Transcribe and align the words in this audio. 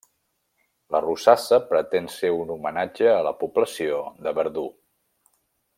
La 0.95 1.01
rosassa 1.05 1.59
pretén 1.73 2.09
ser 2.15 2.33
un 2.37 2.55
homenatge 2.55 3.13
a 3.19 3.21
la 3.29 3.35
població 3.43 4.01
de 4.29 4.35
Verdú. 4.41 4.65